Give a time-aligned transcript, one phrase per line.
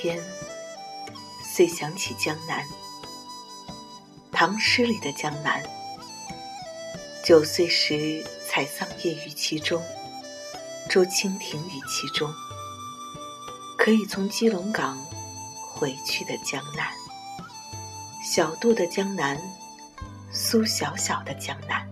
[0.00, 0.18] 天，
[1.44, 2.64] 遂想起江南。
[4.32, 5.62] 唐诗里的江南，
[7.22, 9.82] 九岁时采桑叶于其中，
[10.88, 12.32] 捉蜻蜓于其中。
[13.76, 14.96] 可以从基隆港
[15.70, 16.90] 回去的江南，
[18.24, 19.38] 小渡的江南，
[20.32, 21.86] 苏小小的江南。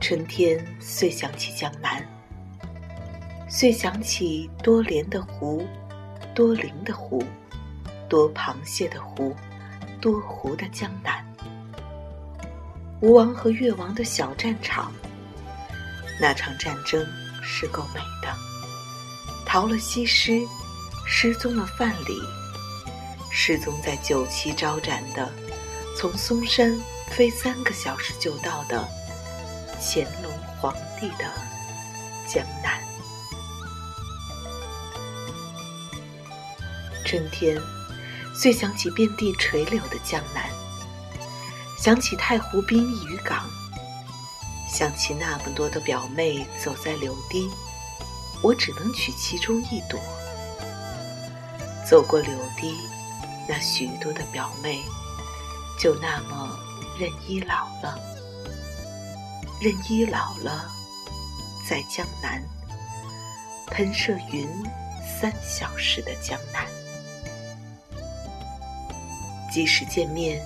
[0.00, 2.02] 春天，遂想起江南，
[3.52, 5.66] 遂想起多莲的湖，
[6.32, 7.20] 多灵的湖。
[8.08, 9.36] 多螃蟹的湖，
[10.00, 11.24] 多湖的江南。
[13.00, 14.92] 吴王和越王的小战场，
[16.20, 17.06] 那场战争
[17.40, 18.34] 是够美的。
[19.46, 20.40] 逃了西施，
[21.06, 22.20] 失踪了范蠡，
[23.30, 25.28] 失踪在酒旗招展的，
[25.96, 26.76] 从嵩山
[27.10, 28.88] 飞三个小时就到的
[29.80, 31.24] 乾隆皇帝的
[32.26, 32.89] 江南。
[37.10, 37.60] 春天。
[38.32, 40.48] 遂想起遍地垂柳的江南，
[41.76, 43.50] 想起太湖滨渔港，
[44.72, 47.50] 想起那么多的表妹走在柳堤，
[48.40, 49.98] 我只能取其中一朵。
[51.84, 52.76] 走过柳堤，
[53.48, 54.80] 那许多的表妹，
[55.76, 56.56] 就那么
[56.96, 57.98] 任依老了，
[59.60, 60.70] 任依老了，
[61.68, 62.40] 在江南
[63.66, 64.48] 喷射云
[65.20, 66.64] 三小时的江南。
[69.50, 70.40] 即使见面，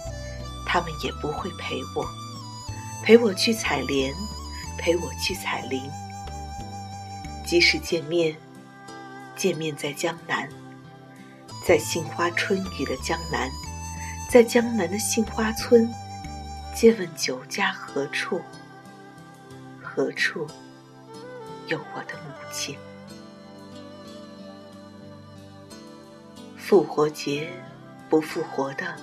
[0.67, 2.09] 他们也不会陪我，
[3.03, 4.15] 陪我去采莲，
[4.79, 5.83] 陪我去采菱。
[7.47, 8.35] 即使见面，
[9.37, 10.49] 见面在江南，
[11.67, 13.51] 在杏花春雨的江南，
[14.31, 15.93] 在江南的杏花村，
[16.75, 18.41] 借问酒家何处？
[19.83, 20.47] 何处
[21.69, 22.77] 有我的母亲？
[26.57, 27.53] 复活节。
[28.09, 28.95] 不复活的，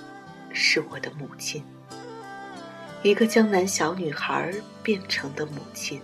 [0.52, 1.62] 是我的母亲，
[3.02, 4.52] 一个江南小女孩
[4.82, 6.00] 变成的母亲。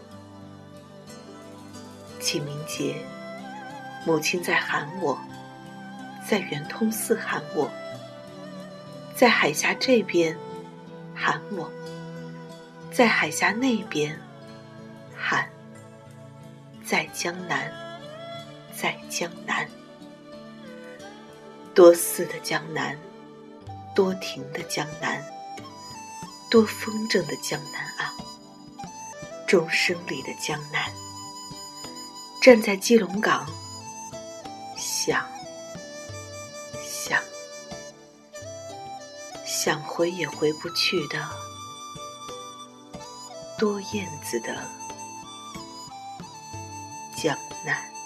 [2.20, 2.96] 清明节，
[4.04, 5.18] 母亲在喊我，
[6.28, 7.70] 在圆通寺喊我，
[9.14, 10.36] 在海峡这边
[11.14, 11.70] 喊我，
[12.90, 14.18] 在海峡那边
[15.16, 15.48] 喊，
[16.84, 17.72] 在江南，
[18.76, 19.66] 在江南。
[21.78, 22.98] 多寺的江南，
[23.94, 25.24] 多亭的江南，
[26.50, 28.12] 多风筝的江南啊！
[29.46, 30.90] 钟声里的江南，
[32.42, 33.46] 站在基隆港，
[34.76, 35.24] 想，
[36.84, 37.22] 想，
[39.46, 41.28] 想回也回不去的
[43.56, 44.52] 多燕子的
[47.16, 47.97] 江南。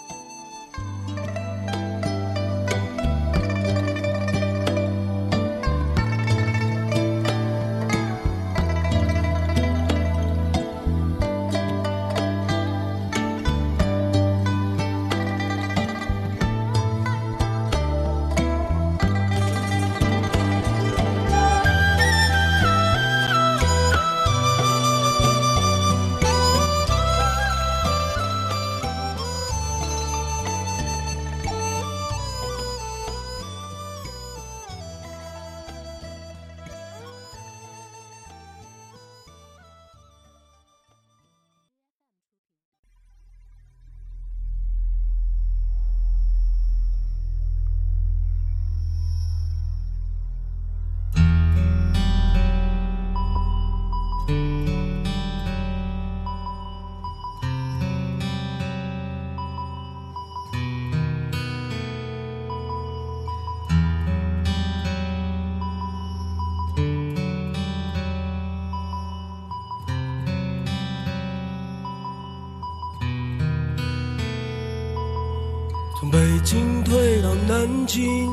[76.02, 78.28] 从北京退到南京，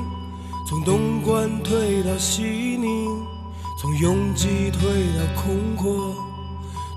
[0.68, 2.89] 从东莞退到西宁，
[3.80, 4.81] 从拥挤退
[5.13, 6.16] 到空阔，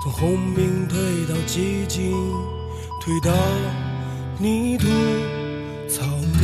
[0.02, 0.96] 从轰鸣退
[1.28, 2.10] 到寂静，
[3.02, 3.30] 退到
[4.38, 4.86] 泥土
[5.90, 6.38] 草木。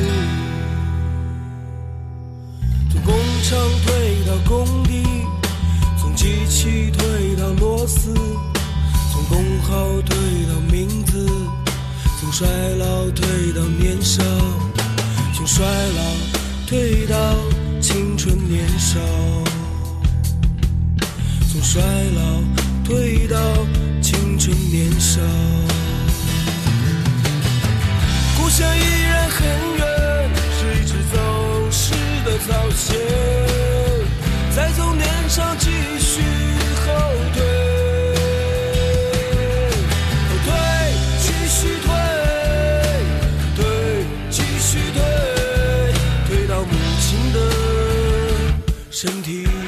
[2.93, 3.15] 从工
[3.45, 5.25] 厂退到工地，
[5.99, 8.13] 从机器退到螺丝，
[9.11, 10.15] 从工号退
[10.53, 10.68] 到。
[12.31, 12.47] 从衰
[12.77, 14.23] 老退到年少，
[15.35, 16.03] 从衰老
[16.67, 17.17] 退到
[17.81, 19.01] 青春年少，
[21.51, 22.43] 从衰老
[22.85, 23.39] 退到
[24.03, 25.23] 青春年少，
[28.37, 29.49] 故乡依然很
[29.79, 31.95] 远，是一只走失
[32.27, 33.28] 的草鞋。
[49.01, 49.68] 身体。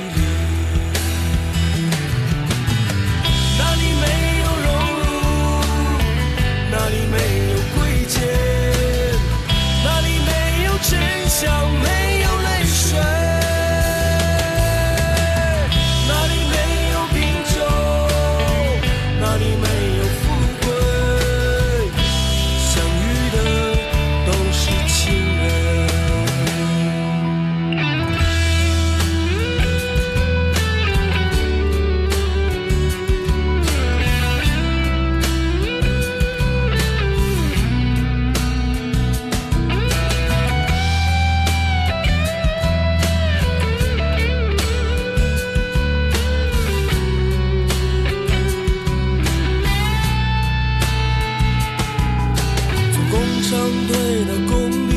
[53.51, 53.59] 上
[53.89, 54.95] 退到工地，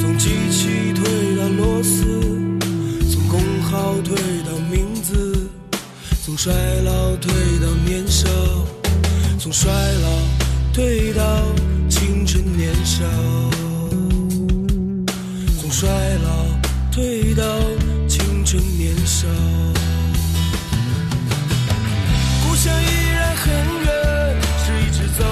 [0.00, 1.02] 从机器退
[1.36, 2.04] 到螺丝，
[3.10, 4.14] 从工号退
[4.46, 5.50] 到名字，
[6.24, 6.54] 从衰
[6.84, 8.28] 老退到年少，
[9.36, 10.08] 从衰老
[10.72, 11.24] 退到
[11.88, 13.04] 青春年少，
[15.60, 15.88] 从衰
[16.22, 16.46] 老
[16.92, 17.42] 退到
[18.06, 19.26] 青春年少。
[22.46, 23.52] 故乡依然很
[23.82, 25.24] 远，是一只走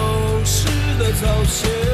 [0.45, 0.67] 失
[0.99, 1.88] 的草鞋。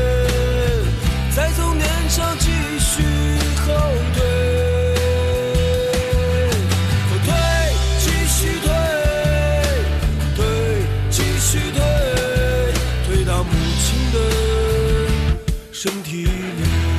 [16.04, 16.93] 体谅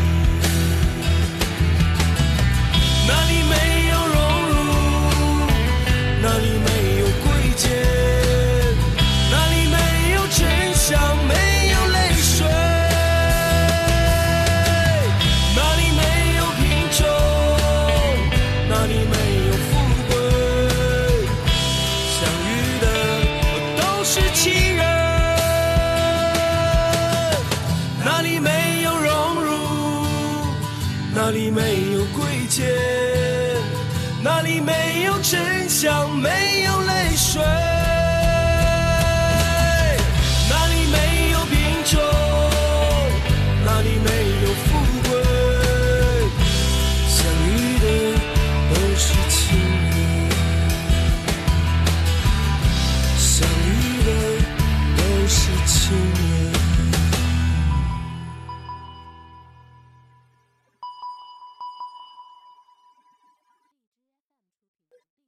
[35.85, 37.74] 像没有泪水。